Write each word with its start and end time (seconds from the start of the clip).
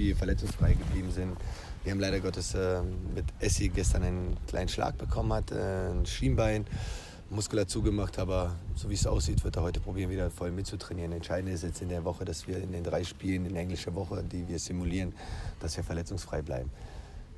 Spiel 0.00 0.14
verletzungsfrei 0.14 0.72
geblieben 0.72 1.10
sind. 1.10 1.36
Wir 1.84 1.92
haben 1.92 2.00
leider 2.00 2.20
Gottes 2.20 2.54
äh, 2.54 2.80
mit 3.14 3.26
Essi 3.38 3.68
gestern 3.68 4.02
einen 4.02 4.36
kleinen 4.46 4.70
Schlag 4.70 4.96
bekommen 4.96 5.30
hat, 5.34 5.52
äh, 5.52 5.90
ein 5.90 6.06
Schienbein, 6.06 6.64
Muskulatur 7.28 7.84
gemacht, 7.84 8.18
aber 8.18 8.56
so 8.74 8.88
wie 8.88 8.94
es 8.94 9.06
aussieht, 9.06 9.44
wird 9.44 9.56
er 9.56 9.62
heute 9.62 9.78
probieren, 9.78 10.08
wieder 10.08 10.30
voll 10.30 10.52
mitzutrainieren. 10.52 11.12
Entscheidend 11.12 11.52
ist 11.52 11.64
jetzt 11.64 11.82
in 11.82 11.90
der 11.90 12.02
Woche, 12.02 12.24
dass 12.24 12.48
wir 12.48 12.62
in 12.62 12.72
den 12.72 12.82
drei 12.82 13.04
Spielen 13.04 13.44
in 13.44 13.54
englischer 13.56 13.94
Woche, 13.94 14.24
die 14.24 14.48
wir 14.48 14.58
simulieren, 14.58 15.12
dass 15.60 15.76
wir 15.76 15.84
verletzungsfrei 15.84 16.40
bleiben 16.40 16.70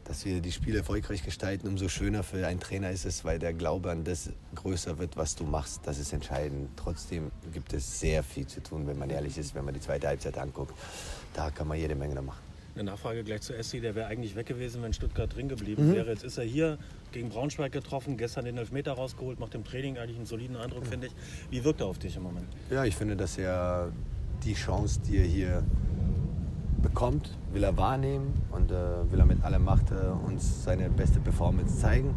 dass 0.05 0.25
wir 0.25 0.41
die 0.41 0.53
Spiele 0.53 0.79
erfolgreich 0.79 1.25
gestalten, 1.25 1.69
umso 1.69 1.89
schöner 1.89 2.23
für 2.23 2.47
einen 2.47 2.61
Trainer 2.61 2.91
ist 2.91 3.05
es, 3.05 3.25
weil 3.25 3.39
der 3.39 3.53
Glaube 3.53 3.91
an 3.91 4.05
das 4.05 4.31
größer 4.55 4.99
wird, 4.99 5.17
was 5.17 5.37
du 5.37 5.45
machst. 5.45 5.83
Das 5.85 5.99
ist 5.99 6.13
entscheidend. 6.13 6.71
Trotzdem 6.77 7.31
gibt 7.53 7.73
es 7.73 8.01
sehr 8.01 8.23
viel 8.23 8.47
zu 8.47 8.61
tun, 8.63 8.87
wenn 8.87 8.99
man 8.99 9.11
ehrlich 9.11 9.39
ist, 9.39 9.55
wenn 9.55 9.65
man 9.65 9.75
die 9.75 9.81
zweite 9.81 10.09
Halbzeit 10.09 10.39
anguckt. 10.39 10.75
Da 11.35 11.51
kann 11.51 11.69
man 11.69 11.79
jede 11.79 11.95
Menge 11.95 12.15
noch 12.15 12.25
machen. 12.25 12.52
Eine 12.75 12.85
Nachfrage 12.85 13.23
gleich 13.23 13.43
zu 13.43 13.55
Essi, 13.55 13.81
der 13.81 13.95
wäre 13.95 14.07
eigentlich 14.07 14.35
weg 14.35 14.47
gewesen, 14.47 14.83
wenn 14.83 14.95
Stuttgart 14.95 15.35
drin 15.35 15.49
geblieben 15.49 15.89
mhm. 15.89 15.95
wäre. 15.95 16.11
Jetzt 16.11 16.25
ist 16.25 16.39
er 16.39 16.45
hier 16.45 16.79
gegen 17.13 17.29
Braunschweig 17.29 17.71
getroffen, 17.71 18.17
gestern 18.17 18.47
den 18.47 18.57
Elfmeter 18.57 18.93
rausgeholt, 18.93 19.39
macht 19.39 19.55
im 19.55 19.65
Training 19.65 19.99
eigentlich 19.99 20.17
einen 20.17 20.27
soliden 20.27 20.57
Eindruck, 20.57 20.87
finde 20.87 21.09
ich. 21.09 21.13
Wie 21.51 21.63
wirkt 21.65 21.81
er 21.81 21.87
auf 21.87 21.99
dich 21.99 22.17
im 22.17 22.23
Moment? 22.23 22.47
Ja, 22.71 22.85
ich 22.85 22.97
finde, 22.97 23.15
dass 23.17 23.37
er 23.37 23.93
die 24.43 24.55
Chance, 24.55 25.01
die 25.07 25.19
er 25.19 25.25
hier 25.25 25.63
bekommt, 26.83 27.37
will 27.53 27.65
er 27.65 27.77
wahrnehmen 27.77 28.35
und 28.51 28.71
äh, 28.71 29.11
will 29.11 29.21
er 29.21 29.27
mit 29.27 29.43
aller 29.45 29.59
Macht 29.59 29.91
äh, 29.91 29.95
uns 30.27 30.65
seine 30.65 30.91
beste 30.91 31.21
Performance 31.21 31.79
zeigen. 31.79 32.15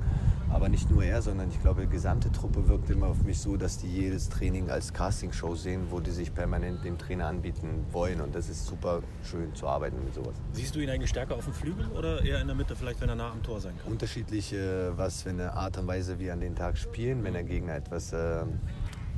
Aber 0.50 0.70
nicht 0.70 0.90
nur 0.90 1.04
er, 1.04 1.22
sondern 1.22 1.50
ich 1.50 1.62
glaube, 1.62 1.82
die 1.82 1.90
gesamte 1.90 2.32
Truppe 2.32 2.68
wirkt 2.70 2.90
immer 2.90 3.08
auf 3.08 3.24
mich 3.24 3.40
so, 3.40 3.58
dass 3.58 3.78
die 3.80 3.88
jedes 3.88 4.30
Training 4.30 4.70
als 4.70 4.94
Castingshow 4.94 5.56
sehen, 5.56 5.88
wo 5.90 6.00
die 6.00 6.12
sich 6.12 6.34
permanent 6.34 6.86
dem 6.86 6.98
Trainer 6.98 7.26
anbieten 7.26 7.86
wollen. 7.92 8.22
Und 8.22 8.36
das 8.36 8.48
ist 8.48 8.66
super 8.66 9.02
schön 9.24 9.54
zu 9.56 9.68
arbeiten 9.68 9.98
mit 10.06 10.14
sowas. 10.14 10.36
Siehst 10.54 10.76
du 10.76 10.80
ihn 10.80 10.90
eigentlich 10.90 11.10
stärker 11.10 11.36
auf 11.36 11.46
dem 11.46 11.54
Flügel 11.54 11.88
oder 11.88 12.24
eher 12.24 12.40
in 12.40 12.48
der 12.48 12.56
Mitte, 12.56 12.76
vielleicht 12.76 13.02
wenn 13.02 13.10
er 13.10 13.16
nah 13.16 13.32
am 13.32 13.44
Tor 13.44 13.60
sein 13.60 13.74
kann? 13.82 13.92
Unterschiedlich, 13.92 14.54
äh, 14.54 14.96
was 14.96 15.24
für 15.24 15.32
eine 15.32 15.54
Art 15.54 15.78
und 15.78 15.88
Weise 15.88 16.20
wir 16.20 16.32
an 16.32 16.40
den 16.40 16.56
Tag 16.56 16.78
spielen. 16.78 17.24
Wenn 17.24 17.34
der 17.34 17.44
Gegner 17.44 17.76
etwas 17.76 18.14
äh, 18.14 18.44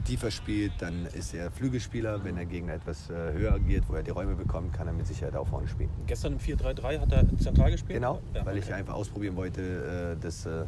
tiefer 0.08 0.31
spielt, 0.31 0.72
dann 0.80 1.05
ist 1.08 1.33
er 1.33 1.52
Flügelspieler. 1.52 2.23
Wenn 2.23 2.36
der 2.36 2.45
Gegner 2.45 2.73
etwas 2.73 3.09
äh, 3.09 3.33
höher 3.33 3.53
agiert, 3.53 3.83
wo 3.88 3.95
er 3.95 4.03
die 4.03 4.11
Räume 4.11 4.36
bekommt, 4.36 4.73
kann 4.73 4.88
er 4.88 4.94
mit 4.94 5.05
Sicherheit 5.05 5.36
auch 5.36 5.47
vorne 5.47 5.67
spielen. 5.67 5.89
Gestern 6.08 6.33
im 6.33 6.39
4-3-3 6.39 6.99
hat 6.99 7.11
er 7.11 7.38
zentral 7.38 7.72
gespielt? 7.72 7.99
Genau, 7.99 8.22
ja, 8.33 8.45
weil 8.45 8.58
okay. 8.58 8.66
ich 8.66 8.73
einfach 8.73 8.94
ausprobieren 8.94 9.36
wollte, 9.36 10.16
äh, 10.17 10.23
dass 10.23 10.45
äh, 10.45 10.64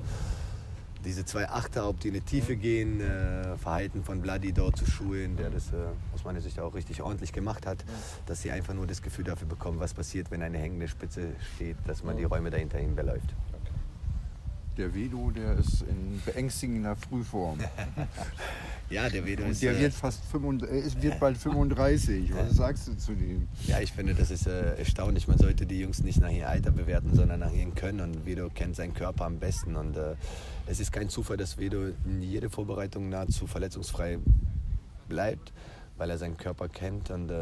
diese 1.06 1.24
zwei 1.24 1.48
Achter, 1.48 1.88
ob 1.88 2.02
die 2.02 2.10
in 2.10 2.16
die 2.16 2.22
Tiefe 2.22 2.56
mhm. 2.56 2.60
gehen, 2.60 3.02
Verhalten 3.58 4.04
von 4.04 4.22
Vladi 4.22 4.52
dort 4.52 4.76
zu 4.76 4.86
schulen, 4.86 5.38
der 5.38 5.50
das 5.50 5.72
aus 6.14 6.26
meiner 6.26 6.42
Sicht 6.42 6.60
auch 6.60 6.76
richtig 6.76 7.02
ordentlich 7.02 7.32
gemacht 7.32 7.66
hat, 7.66 7.86
mhm. 7.86 7.92
dass 8.26 8.42
sie 8.42 8.52
einfach 8.52 8.74
nur 8.74 8.86
das 8.86 9.02
Gefühl 9.02 9.24
dafür 9.24 9.48
bekommen, 9.48 9.80
was 9.80 9.94
passiert, 9.94 10.30
wenn 10.30 10.44
eine 10.44 10.58
hängende 10.58 10.90
Spitze 10.90 11.30
steht, 11.56 11.78
dass 11.88 12.04
man 12.04 12.18
die 12.18 12.24
mhm. 12.24 12.34
Räume 12.34 12.50
dahinter 12.50 12.80
hinläuft 12.80 13.34
der 14.80 14.96
Vedo, 14.96 15.30
der 15.30 15.58
ist 15.58 15.82
in 15.82 16.22
beängstigender 16.26 16.96
Frühform. 16.96 17.60
ja, 18.90 19.10
der 19.10 19.26
Vedo 19.26 19.44
ist. 19.44 19.62
Der 19.62 19.74
äh, 19.74 19.82
wird 19.82 19.94
fast 19.94 20.24
35, 20.32 21.02
wird 21.02 21.20
bald 21.20 21.38
35. 21.38 22.34
Was 22.34 22.56
sagst 22.56 22.88
du 22.88 22.98
zu 22.98 23.14
dem? 23.14 23.48
Ja, 23.68 23.80
ich 23.82 23.92
finde, 23.92 24.16
das 24.16 24.32
ist 24.32 24.48
äh, 24.48 24.78
erstaunlich. 24.78 25.28
Man 25.28 25.38
sollte 25.38 25.66
die 25.66 25.82
Jungs 25.82 26.02
nicht 26.02 26.22
nach 26.22 26.30
ihrem 26.30 26.50
Alter 26.50 26.72
bewerten, 26.72 27.14
sondern 27.14 27.42
nach 27.42 27.52
ihrem 27.52 27.76
Können. 27.76 28.00
Und 28.00 28.26
Vedo 28.26 28.50
kennt 28.50 28.78
seinen 28.78 28.94
Körper 28.94 29.26
am 29.26 29.38
besten. 29.38 29.76
Und 29.76 29.98
äh, 29.98 30.16
es 30.66 30.80
ist 30.80 30.94
kein 30.94 31.10
Zufall, 31.10 31.36
dass 31.36 31.58
Vedo 31.58 31.88
in 32.06 32.22
jede 32.22 32.50
Vorbereitung 32.50 33.10
nahezu 33.10 33.48
verletzungsfrei 33.48 34.18
bleibt, 35.10 35.52
weil 35.98 36.10
er 36.10 36.18
seinen 36.18 36.38
Körper 36.38 36.70
kennt 36.70 37.12
und 37.12 37.30
äh, 37.30 37.34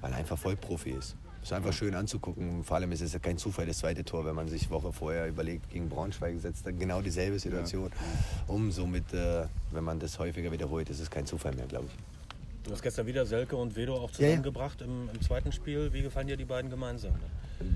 weil 0.00 0.12
er 0.12 0.16
einfach 0.16 0.38
Vollprofi 0.38 0.90
ist 0.90 1.16
ist 1.48 1.56
einfach 1.56 1.72
schön 1.72 1.94
anzugucken. 1.94 2.62
Vor 2.62 2.76
allem 2.76 2.92
ist 2.92 3.00
es 3.00 3.14
ja 3.14 3.18
kein 3.18 3.38
Zufall, 3.38 3.66
das 3.66 3.78
zweite 3.78 4.04
Tor, 4.04 4.24
wenn 4.26 4.34
man 4.34 4.48
sich 4.48 4.70
Woche 4.70 4.92
vorher 4.92 5.26
überlegt, 5.26 5.70
gegen 5.70 5.88
Braunschweig 5.88 6.38
setzt, 6.40 6.66
dann 6.66 6.78
genau 6.78 7.00
dieselbe 7.00 7.38
Situation. 7.38 7.90
Ja. 7.90 8.54
Um 8.54 8.70
somit, 8.70 9.12
äh, 9.14 9.46
wenn 9.70 9.84
man 9.84 9.98
das 9.98 10.18
häufiger 10.18 10.52
wiederholt, 10.52 10.90
ist 10.90 11.00
es 11.00 11.10
kein 11.10 11.24
Zufall 11.24 11.54
mehr, 11.54 11.66
glaube 11.66 11.86
ich. 11.86 12.64
Du 12.64 12.72
hast 12.72 12.82
gestern 12.82 13.06
wieder 13.06 13.24
Selke 13.24 13.56
und 13.56 13.76
Vedo 13.76 13.94
auch 13.94 14.10
zusammengebracht 14.10 14.82
ja, 14.82 14.86
ja. 14.86 14.92
Im, 14.92 15.08
Im, 15.08 15.22
zweiten 15.22 15.52
Spiel. 15.52 15.90
Wie 15.94 16.02
gefallen 16.02 16.26
dir 16.26 16.36
die 16.36 16.44
beiden 16.44 16.70
gemeinsam? 16.70 17.14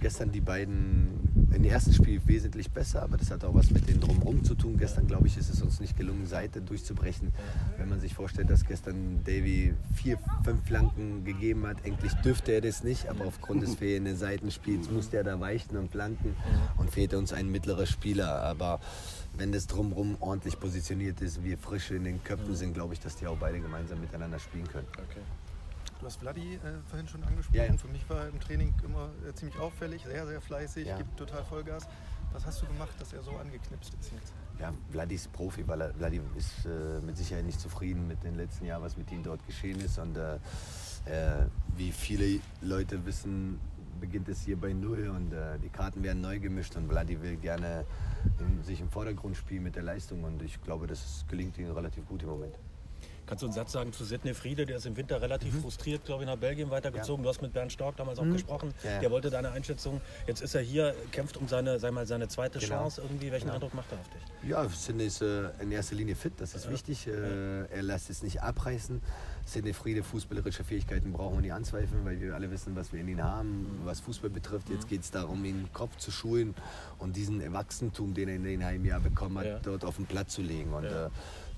Gestern 0.00 0.30
die 0.30 0.40
beiden 0.40 1.32
im 1.52 1.64
ersten 1.64 1.92
Spiel 1.92 2.20
wesentlich 2.24 2.70
besser, 2.70 3.02
aber 3.02 3.16
das 3.16 3.30
hat 3.30 3.44
auch 3.44 3.54
was 3.54 3.70
mit 3.70 3.88
dem 3.88 4.00
Drumherum 4.00 4.44
zu 4.44 4.54
tun. 4.54 4.76
Gestern, 4.78 5.06
glaube 5.06 5.26
ich, 5.26 5.36
ist 5.36 5.50
es 5.50 5.60
uns 5.60 5.80
nicht 5.80 5.96
gelungen, 5.96 6.26
Seite 6.26 6.60
durchzubrechen. 6.60 7.32
Wenn 7.78 7.88
man 7.88 8.00
sich 8.00 8.14
vorstellt, 8.14 8.48
dass 8.48 8.64
gestern 8.64 9.22
Davy 9.24 9.74
vier, 9.94 10.18
fünf 10.44 10.64
Flanken 10.64 11.24
gegeben 11.24 11.66
hat, 11.66 11.84
eigentlich 11.84 12.12
dürfte 12.14 12.52
er 12.52 12.60
das 12.60 12.84
nicht, 12.84 13.08
aber 13.08 13.26
aufgrund 13.26 13.62
des 13.62 13.74
fehlenden 13.74 14.16
Seitenspiels 14.16 14.90
musste 14.90 15.16
er 15.18 15.24
da 15.24 15.40
weichen 15.40 15.76
und 15.76 15.90
flanken 15.90 16.36
und 16.76 16.90
fehlte 16.90 17.18
uns 17.18 17.32
ein 17.32 17.50
mittlerer 17.50 17.86
Spieler. 17.86 18.42
Aber 18.42 18.80
wenn 19.36 19.52
das 19.52 19.66
drumherum 19.66 20.16
ordentlich 20.20 20.58
positioniert 20.58 21.20
ist, 21.20 21.42
wir 21.42 21.58
frisch 21.58 21.90
in 21.90 22.04
den 22.04 22.22
Köpfen 22.22 22.54
sind, 22.54 22.74
glaube 22.74 22.94
ich, 22.94 23.00
dass 23.00 23.16
die 23.16 23.26
auch 23.26 23.36
beide 23.36 23.60
gemeinsam 23.60 24.00
miteinander 24.00 24.38
spielen 24.38 24.68
können. 24.68 24.86
Okay. 24.92 25.20
Du 26.02 26.06
hast 26.06 26.16
Vladi 26.16 26.54
äh, 26.54 26.58
vorhin 26.88 27.06
schon 27.06 27.22
angesprochen. 27.22 27.56
Ja, 27.56 27.64
ja. 27.64 27.76
Für 27.76 27.86
mich 27.86 28.10
war 28.10 28.22
er 28.22 28.28
im 28.28 28.40
Training 28.40 28.74
immer 28.82 29.10
äh, 29.24 29.32
ziemlich 29.34 29.56
auffällig, 29.60 30.02
sehr, 30.02 30.26
sehr 30.26 30.40
fleißig, 30.40 30.88
ja. 30.88 30.96
gibt 30.96 31.16
total 31.16 31.44
Vollgas. 31.44 31.86
Was 32.32 32.44
hast 32.44 32.60
du 32.60 32.66
gemacht, 32.66 32.90
dass 32.98 33.12
er 33.12 33.22
so 33.22 33.30
angeknipst 33.36 33.94
ist 34.00 34.10
jetzt? 34.12 34.32
Ja, 34.58 34.72
Vladi 34.90 35.14
ist 35.14 35.32
Profi, 35.32 35.62
weil 35.68 35.80
er, 35.80 35.94
Vladi 35.94 36.20
ist 36.36 36.66
äh, 36.66 37.00
mit 37.06 37.16
Sicherheit 37.16 37.44
nicht 37.44 37.60
zufrieden 37.60 38.08
mit 38.08 38.24
den 38.24 38.34
letzten 38.34 38.64
Jahren, 38.64 38.82
was 38.82 38.96
mit 38.96 39.12
ihm 39.12 39.22
dort 39.22 39.46
geschehen 39.46 39.78
ist. 39.80 39.96
Und 40.00 40.16
äh, 40.16 40.34
äh, 41.04 41.46
wie 41.76 41.92
viele 41.92 42.40
Leute 42.62 43.06
wissen, 43.06 43.60
beginnt 44.00 44.28
es 44.28 44.42
hier 44.42 44.56
bei 44.56 44.72
Null 44.72 45.08
und 45.08 45.32
äh, 45.32 45.56
die 45.60 45.68
Karten 45.68 46.02
werden 46.02 46.20
neu 46.20 46.40
gemischt 46.40 46.74
und 46.74 46.88
Vladi 46.88 47.22
will 47.22 47.36
gerne 47.36 47.84
in, 48.40 48.64
sich 48.64 48.80
im 48.80 48.90
Vordergrund 48.90 49.36
spielen 49.36 49.62
mit 49.62 49.76
der 49.76 49.84
Leistung 49.84 50.24
und 50.24 50.42
ich 50.42 50.60
glaube, 50.62 50.88
das 50.88 51.24
gelingt 51.28 51.56
ihm 51.58 51.70
relativ 51.70 52.08
gut 52.08 52.24
im 52.24 52.30
Moment. 52.30 52.58
Kannst 53.32 53.44
du 53.44 53.46
einen 53.46 53.54
Satz 53.54 53.72
sagen 53.72 53.94
zu 53.94 54.04
Sidney 54.04 54.34
Friede? 54.34 54.66
Der 54.66 54.76
ist 54.76 54.84
im 54.84 54.94
Winter 54.94 55.22
relativ 55.22 55.54
mhm. 55.54 55.62
frustriert, 55.62 56.04
glaube 56.04 56.22
ich, 56.22 56.28
nach 56.28 56.36
Belgien 56.36 56.70
weitergezogen. 56.70 57.24
Ja. 57.24 57.30
Du 57.30 57.34
hast 57.34 57.40
mit 57.40 57.54
Bernd 57.54 57.72
Stork 57.72 57.96
damals 57.96 58.20
mhm. 58.20 58.28
auch 58.28 58.32
gesprochen. 58.34 58.74
Ja, 58.84 58.90
ja. 58.90 59.00
Der 59.00 59.10
wollte 59.10 59.30
deine 59.30 59.52
Einschätzung. 59.52 60.02
Jetzt 60.26 60.42
ist 60.42 60.54
er 60.54 60.60
hier, 60.60 60.94
kämpft 61.12 61.38
um 61.38 61.48
seine, 61.48 61.78
sag 61.78 61.94
mal, 61.94 62.06
seine 62.06 62.28
zweite 62.28 62.58
genau. 62.58 62.80
Chance 62.80 63.00
irgendwie. 63.00 63.32
Welchen 63.32 63.44
genau. 63.44 63.54
Eindruck 63.54 63.72
macht 63.72 63.90
er 63.90 64.00
auf 64.00 64.08
dich? 64.10 64.50
Ja, 64.50 64.68
Sidney 64.68 65.06
ist 65.06 65.22
äh, 65.22 65.48
in 65.60 65.72
erster 65.72 65.94
Linie 65.94 66.14
fit, 66.14 66.34
das 66.36 66.54
ist 66.54 66.68
wichtig. 66.70 67.06
Äh, 67.06 67.64
er 67.68 67.82
lässt 67.82 68.10
es 68.10 68.22
nicht 68.22 68.42
abreißen. 68.42 69.00
Sidney 69.46 69.72
Friede, 69.72 70.02
fußballerische 70.02 70.62
Fähigkeiten 70.62 71.14
brauchen 71.14 71.36
wir 71.36 71.40
nicht 71.40 71.54
anzweifeln, 71.54 72.04
weil 72.04 72.20
wir 72.20 72.34
alle 72.34 72.50
wissen, 72.50 72.76
was 72.76 72.92
wir 72.92 73.00
in 73.00 73.08
ihm 73.08 73.22
haben, 73.22 73.62
mhm. 73.62 73.86
was 73.86 74.00
Fußball 74.00 74.28
betrifft. 74.28 74.68
Jetzt 74.68 74.84
mhm. 74.84 74.88
geht 74.88 75.00
es 75.04 75.10
darum, 75.10 75.42
ihn 75.46 75.70
Kopf 75.72 75.96
zu 75.96 76.10
schulen 76.10 76.54
und 76.98 77.16
diesen 77.16 77.40
Erwachsentum, 77.40 78.12
den 78.12 78.28
er 78.28 78.34
in 78.34 78.44
den 78.44 78.62
halben 78.62 78.84
Jahr 78.84 79.00
bekommen 79.00 79.38
hat, 79.38 79.66
dort 79.66 79.86
auf 79.86 79.96
den 79.96 80.04
Platz 80.04 80.34
zu 80.34 80.42
legen. 80.42 80.74
Und, 80.74 80.84
äh, 80.84 81.08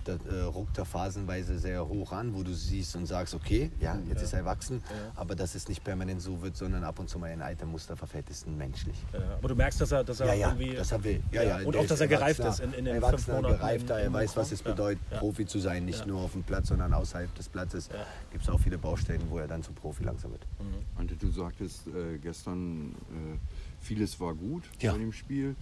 da 0.05 0.19
äh, 0.31 0.43
ruckt 0.43 0.79
er 0.79 0.85
phasenweise 0.85 1.59
sehr 1.59 1.87
hoch 1.89 2.13
an, 2.13 2.35
wo 2.35 2.43
du 2.43 2.53
siehst 2.53 2.95
und 2.97 3.07
sagst, 3.07 3.35
okay, 3.35 3.71
ja, 3.81 3.99
jetzt 4.09 4.19
ja. 4.19 4.25
ist 4.25 4.33
er 4.33 4.41
erwachsen, 4.41 4.83
ja. 4.89 5.13
aber 5.17 5.35
dass 5.35 5.55
es 5.55 5.69
nicht 5.69 5.83
permanent 5.83 6.21
so 6.21 6.43
wird, 6.43 6.57
sondern 6.57 6.85
ab 6.85 6.99
und 6.99 7.09
zu 7.09 7.19
mal 7.19 7.33
in 7.33 7.43
alte 7.43 7.67
Muster 7.67 7.97
verfällt, 7.97 8.29
ist 8.31 8.47
menschlich. 8.47 8.97
Ja, 9.13 9.21
aber 9.39 9.49
du 9.49 9.55
merkst, 9.55 9.81
dass 9.81 9.93
er, 9.93 10.05
dass 10.05 10.21
er 10.21 10.29
ja, 10.29 10.35
ja, 10.35 10.49
irgendwie... 10.49 10.77
Das 10.77 10.93
er 10.93 11.03
will. 11.03 11.23
Ja, 11.33 11.43
ja, 11.43 11.59
und 11.59 11.77
auch, 11.77 11.87
dass 11.87 12.01
er 12.01 12.09
gereift 12.09 12.41
ist 12.41 12.61
in, 12.61 12.73
in 12.75 12.85
den 12.85 13.03
fünf 13.03 13.29
Monaten. 13.29 13.57
gereifter, 13.57 13.99
er 13.99 14.13
weiß, 14.13 14.37
was 14.37 14.53
es 14.53 14.63
bedeutet, 14.63 15.03
Profi 15.19 15.47
zu 15.47 15.59
sein, 15.59 15.85
nicht 15.85 16.07
nur 16.07 16.21
auf 16.21 16.33
dem 16.33 16.43
Platz, 16.43 16.69
sondern 16.69 16.93
außerhalb 16.93 17.35
des 17.35 17.49
Platzes. 17.49 17.89
Gibt 18.31 18.45
es 18.45 18.51
auch 18.51 18.61
viele 18.61 18.79
Baustellen, 18.79 19.23
wo 19.31 19.39
er 19.39 19.49
dann 19.49 19.63
zum 19.63 19.75
Profi 19.75 20.05
langsam 20.05 20.33
wird. 20.33 20.47
Mhm. 20.59 21.01
Ante, 21.01 21.17
du 21.17 21.31
sagtest 21.31 21.87
äh, 21.89 22.19
gestern... 22.19 22.95
Äh, 23.11 23.39
vieles 23.85 24.19
war 24.19 24.35
gut 24.35 24.65
ja. 24.81 24.93
bei 24.93 24.99
dem 24.99 25.13
Spiel, 25.13 25.55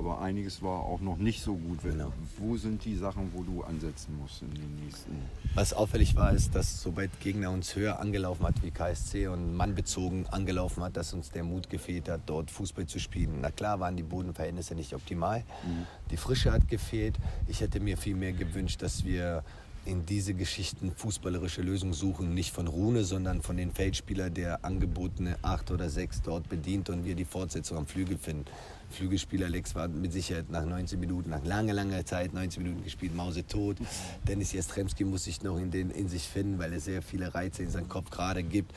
aber 0.00 0.20
einiges 0.20 0.62
war 0.62 0.80
auch 0.80 1.00
noch 1.00 1.18
nicht 1.18 1.42
so 1.42 1.54
gut. 1.54 1.82
Genau. 1.82 2.12
Wo 2.38 2.56
sind 2.56 2.84
die 2.86 2.96
Sachen, 2.96 3.30
wo 3.34 3.42
du 3.42 3.62
ansetzen 3.62 4.18
musst 4.18 4.40
in 4.40 4.52
den 4.54 4.74
nächsten? 4.82 5.12
Was 5.54 5.74
auffällig 5.74 6.16
war, 6.16 6.32
ist, 6.32 6.54
dass 6.54 6.82
sobald 6.82 7.20
Gegner 7.20 7.50
uns 7.50 7.76
höher 7.76 8.00
angelaufen 8.00 8.46
hat 8.46 8.62
wie 8.62 8.70
KSC 8.70 9.28
und 9.28 9.54
mannbezogen 9.54 10.26
angelaufen 10.28 10.82
hat, 10.82 10.96
dass 10.96 11.12
uns 11.12 11.30
der 11.30 11.44
Mut 11.44 11.68
gefehlt 11.68 12.08
hat, 12.08 12.22
dort 12.26 12.50
Fußball 12.50 12.86
zu 12.86 12.98
spielen. 12.98 13.38
Na 13.42 13.50
klar 13.50 13.78
waren 13.78 13.96
die 13.96 14.02
Bodenverhältnisse 14.02 14.74
nicht 14.74 14.94
optimal. 14.94 15.40
Mhm. 15.40 15.86
Die 16.10 16.16
Frische 16.16 16.50
hat 16.50 16.66
gefehlt. 16.68 17.18
Ich 17.46 17.60
hätte 17.60 17.78
mir 17.78 17.98
viel 17.98 18.16
mehr 18.16 18.32
gewünscht, 18.32 18.82
dass 18.82 19.04
wir 19.04 19.44
in 19.84 20.06
diese 20.06 20.34
Geschichten 20.34 20.92
fußballerische 20.92 21.62
Lösungen 21.62 21.94
suchen, 21.94 22.34
nicht 22.34 22.52
von 22.52 22.66
Rune, 22.66 23.04
sondern 23.04 23.42
von 23.42 23.56
den 23.56 23.72
Feldspieler, 23.72 24.30
der 24.30 24.64
angebotene 24.64 25.36
acht 25.42 25.70
oder 25.70 25.88
sechs 25.88 26.22
dort 26.22 26.48
bedient 26.48 26.90
und 26.90 27.04
wir 27.04 27.14
die 27.14 27.24
Fortsetzung 27.24 27.78
am 27.78 27.86
Flügel 27.86 28.18
finden. 28.18 28.46
Flügelspieler 28.90 29.48
Lex 29.48 29.74
war 29.74 29.88
mit 29.88 30.12
Sicherheit 30.12 30.50
nach 30.50 30.64
19 30.64 30.98
Minuten, 30.98 31.30
nach 31.30 31.44
langer, 31.44 31.72
langer 31.72 32.04
Zeit, 32.04 32.34
19 32.34 32.62
Minuten 32.62 32.84
gespielt, 32.84 33.14
Mause 33.14 33.46
tot. 33.46 33.76
Dennis 34.26 34.52
Jastremski 34.52 35.04
muss 35.04 35.24
sich 35.24 35.42
noch 35.42 35.58
in, 35.58 35.70
den, 35.70 35.90
in 35.90 36.08
sich 36.08 36.24
finden, 36.24 36.58
weil 36.58 36.72
er 36.72 36.80
sehr 36.80 37.02
viele 37.02 37.34
Reize 37.34 37.62
in 37.62 37.70
seinem 37.70 37.88
Kopf 37.88 38.10
gerade 38.10 38.42
gibt. 38.42 38.72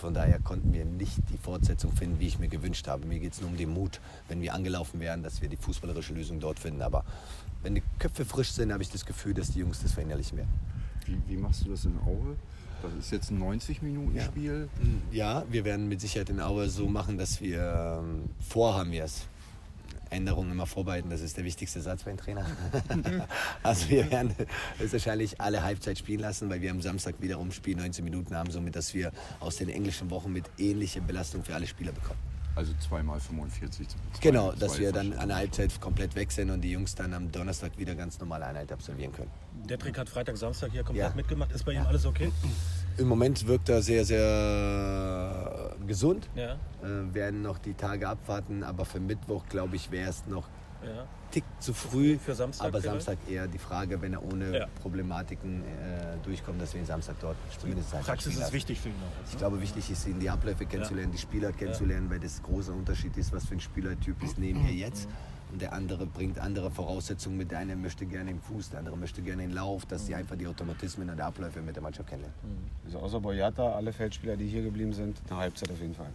Von 0.00 0.14
daher 0.14 0.38
konnten 0.40 0.72
wir 0.72 0.84
nicht 0.84 1.18
die 1.32 1.38
Fortsetzung 1.38 1.92
finden, 1.92 2.20
wie 2.20 2.28
ich 2.28 2.38
mir 2.38 2.48
gewünscht 2.48 2.86
habe. 2.88 3.06
Mir 3.06 3.18
geht 3.18 3.32
es 3.32 3.40
nur 3.40 3.50
um 3.50 3.56
den 3.56 3.70
Mut, 3.70 4.00
wenn 4.28 4.40
wir 4.40 4.54
angelaufen 4.54 5.00
wären, 5.00 5.22
dass 5.22 5.42
wir 5.42 5.48
die 5.48 5.56
fußballerische 5.56 6.14
Lösung 6.14 6.40
dort 6.40 6.58
finden. 6.58 6.82
Aber 6.82 7.04
wenn 7.62 7.74
die 7.74 7.82
Köpfe 7.98 8.24
frisch 8.24 8.52
sind, 8.52 8.72
habe 8.72 8.82
ich 8.82 8.90
das 8.90 9.04
Gefühl, 9.04 9.34
dass 9.34 9.50
die 9.50 9.60
Jungs 9.60 9.82
das 9.82 9.92
verinnerlichen 9.92 10.38
werden. 10.38 10.52
Wie, 11.04 11.18
wie 11.26 11.36
machst 11.36 11.64
du 11.64 11.70
das 11.70 11.84
in 11.84 11.98
Aue? 12.06 12.36
Das 12.82 12.92
ist 12.94 13.10
jetzt 13.10 13.30
ein 13.30 13.42
90-Minuten-Spiel. 13.42 14.68
Ja. 15.10 15.40
ja. 15.40 15.44
wir 15.50 15.64
werden 15.64 15.88
mit 15.88 16.00
Sicherheit 16.00 16.30
in 16.30 16.40
Aue 16.40 16.68
so 16.68 16.86
machen, 16.86 17.18
dass 17.18 17.40
wir 17.40 18.00
ähm, 18.00 18.24
vorhaben 18.40 18.92
wir 18.92 19.04
es. 19.04 19.26
Änderungen 20.10 20.52
immer 20.52 20.66
vorbereiten, 20.66 21.10
das 21.10 21.20
ist 21.20 21.36
der 21.36 21.44
wichtigste 21.44 21.80
Satz 21.80 22.04
beim 22.04 22.16
Trainer. 22.16 22.46
also 23.62 23.88
wir 23.88 24.10
werden 24.10 24.34
es 24.78 24.92
wahrscheinlich 24.92 25.40
alle 25.40 25.62
Halbzeit 25.62 25.98
spielen 25.98 26.20
lassen, 26.20 26.48
weil 26.50 26.60
wir 26.60 26.70
am 26.70 26.82
Samstag 26.82 27.16
wiederum 27.20 27.50
spielen 27.52 27.78
19 27.78 28.04
Minuten 28.04 28.34
haben, 28.36 28.50
somit 28.50 28.76
dass 28.76 28.94
wir 28.94 29.12
aus 29.40 29.56
den 29.56 29.68
englischen 29.68 30.10
Wochen 30.10 30.32
mit 30.32 30.44
ähnlicher 30.58 31.00
Belastung 31.00 31.44
für 31.44 31.54
alle 31.54 31.66
Spieler 31.66 31.92
bekommen. 31.92 32.20
Also 32.56 32.72
zweimal 32.80 33.20
45. 33.20 33.86
Zwei, 33.86 33.96
genau, 34.20 34.52
dass 34.52 34.78
wir 34.78 34.90
dann 34.90 35.12
an 35.12 35.28
der 35.28 35.36
Halbzeit 35.36 35.78
komplett 35.78 36.16
weg 36.16 36.32
sind 36.32 36.50
und 36.50 36.62
die 36.62 36.70
Jungs 36.70 36.94
dann 36.94 37.12
am 37.12 37.30
Donnerstag 37.30 37.76
wieder 37.76 37.94
ganz 37.94 38.18
normale 38.18 38.46
Einheit 38.46 38.72
absolvieren 38.72 39.12
können. 39.12 39.30
Der 39.68 39.78
Trick 39.78 39.98
hat 39.98 40.08
Freitag, 40.08 40.38
Samstag 40.38 40.72
hier 40.72 40.82
komplett 40.82 41.10
ja. 41.10 41.14
mitgemacht. 41.14 41.52
Ist 41.52 41.66
bei 41.66 41.72
ihm 41.72 41.84
alles 41.86 42.06
okay? 42.06 42.32
Im 42.98 43.08
Moment 43.08 43.46
wirkt 43.46 43.68
er 43.68 43.82
sehr, 43.82 44.04
sehr 44.04 45.74
gesund. 45.86 46.28
Ja. 46.34 46.54
Äh, 46.82 47.14
werden 47.14 47.42
noch 47.42 47.58
die 47.58 47.74
Tage 47.74 48.08
abwarten, 48.08 48.62
aber 48.62 48.84
für 48.84 49.00
Mittwoch, 49.00 49.44
glaube 49.48 49.76
ich, 49.76 49.90
wäre 49.90 50.10
es 50.10 50.26
noch 50.26 50.48
ja. 50.84 51.06
Tick 51.30 51.44
zu 51.58 51.74
früh. 51.74 52.18
Für 52.18 52.34
Samstag. 52.34 52.68
Aber 52.68 52.80
Samstag 52.80 53.18
eher 53.28 53.46
die 53.48 53.58
Frage, 53.58 54.00
wenn 54.00 54.12
er 54.12 54.22
ohne 54.22 54.58
ja. 54.58 54.66
Problematiken 54.80 55.62
äh, 55.62 56.16
durchkommt, 56.24 56.60
dass 56.60 56.74
wir 56.74 56.80
ihn 56.80 56.86
Samstag 56.86 57.16
dort 57.20 57.36
zumindest 57.58 57.92
halt 57.92 58.04
Praxis 58.04 58.36
ist 58.36 58.52
wichtig 58.52 58.80
für 58.80 58.88
ihn 58.88 58.94
auch. 58.94 59.30
Ich 59.30 59.36
glaube, 59.36 59.60
wichtig 59.60 59.90
ist, 59.90 60.06
ihn 60.06 60.20
die 60.20 60.30
Abläufe 60.30 60.66
kennenzulernen, 60.66 61.10
ja. 61.10 61.16
die 61.16 61.22
Spieler 61.22 61.52
kennenzulernen, 61.52 62.08
weil 62.10 62.20
das 62.20 62.42
große 62.42 62.72
Unterschied 62.72 63.16
ist, 63.16 63.32
was 63.32 63.46
für 63.46 63.54
ein 63.54 63.60
Spielertyp 63.60 64.22
ist 64.22 64.38
neben 64.38 64.62
mir 64.62 64.72
jetzt. 64.72 65.08
Und 65.56 65.62
der 65.62 65.72
andere 65.72 66.04
bringt 66.04 66.38
andere 66.38 66.70
Voraussetzungen 66.70 67.38
mit. 67.38 67.50
Der 67.50 67.60
eine 67.60 67.76
möchte 67.76 68.04
gerne 68.04 68.30
im 68.30 68.42
Fuß, 68.42 68.68
der 68.68 68.80
andere 68.80 68.94
möchte 68.98 69.22
gerne 69.22 69.40
den 69.40 69.52
Lauf, 69.52 69.86
dass 69.86 70.04
sie 70.04 70.12
mhm. 70.12 70.18
einfach 70.18 70.36
die 70.36 70.46
Automatismen 70.46 71.08
und 71.08 71.16
die 71.16 71.22
Abläufe 71.22 71.62
mit 71.62 71.74
der 71.74 71.82
Mannschaft 71.82 72.10
kennenlernen. 72.10 72.38
Mhm. 72.42 72.70
Also 72.84 72.98
außer 72.98 73.20
Boyata, 73.20 73.72
alle 73.72 73.90
Feldspieler, 73.90 74.36
die 74.36 74.48
hier 74.48 74.62
geblieben 74.62 74.92
sind, 74.92 75.16
eine 75.30 75.38
Halbzeit 75.38 75.70
auf 75.70 75.80
jeden 75.80 75.94
Fall. 75.94 76.10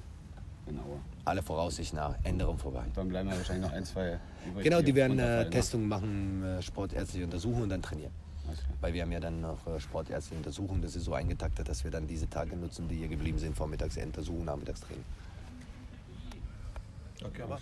Genau. 0.68 1.00
Alle 1.26 1.42
Voraussicht 1.42 1.96
nach 1.96 2.14
Änderung 2.24 2.60
vorbei. 2.60 2.84
Dann 2.94 3.10
bleiben 3.10 3.30
wir 3.32 3.38
wahrscheinlich 3.38 3.68
noch 3.68 3.76
ein, 3.76 3.84
zwei 3.84 4.20
übrig. 4.48 4.64
Genau, 4.64 4.84
die 4.84 4.94
werden 4.94 5.18
äh, 5.18 5.50
Testungen 5.50 5.88
machen, 5.88 6.44
äh, 6.44 6.62
sportärztliche 6.62 7.26
Untersuchungen 7.26 7.64
und 7.64 7.70
dann 7.70 7.82
trainieren. 7.82 8.12
Okay. 8.48 8.60
Weil 8.80 8.94
wir 8.94 9.02
haben 9.02 9.12
ja 9.12 9.20
dann 9.20 9.42
noch 9.42 9.66
äh, 9.66 9.80
sportärztliche 9.80 10.38
Untersuchungen, 10.38 10.84
das 10.84 10.96
ist 10.96 11.06
so 11.06 11.16
eingetaktet, 11.16 11.68
dass 11.68 11.84
wir 11.84 11.90
dann 11.90 12.06
diese 12.06 12.30
Tage 12.30 12.56
nutzen, 12.56 12.88
die 12.88 12.98
hier 12.98 13.08
geblieben 13.08 13.40
sind, 13.40 13.58
vormittags 13.58 13.98
Untersuchungen, 13.98 14.46
nachmittags 14.46 14.82
Training. 14.82 15.04
Okay, 17.24 17.42
aber. 17.44 17.60